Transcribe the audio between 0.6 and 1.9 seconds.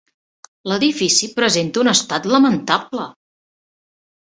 L'edifici presenta